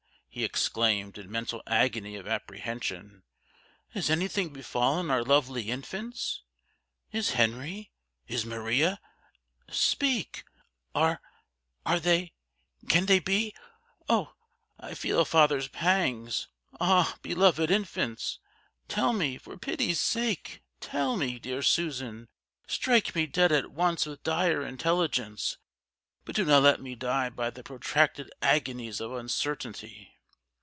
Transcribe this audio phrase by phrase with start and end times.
[0.33, 3.21] he exclaimed, in mental agony of apprehension,
[3.89, 6.41] "has anything befallen our lovely infants?
[7.11, 7.91] Is Henry
[8.29, 9.01] is Maria
[9.69, 10.45] speak
[10.95, 11.19] are
[11.85, 12.31] they
[12.87, 13.53] can they be
[14.07, 14.33] oh,
[14.79, 16.47] I feel a father's pangs
[16.79, 18.39] ah, beloved infants!
[18.87, 22.29] Tell me, for pity's sake, tell me, dear Susan;
[22.67, 25.57] strike me dead at once with dire intelligence,
[26.23, 30.07] but do not let me die by the protracted agonies of uncertainty!"